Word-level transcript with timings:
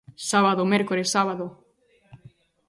Sábado, 0.31 0.61
mércores, 0.73 1.11
sábado. 1.15 1.45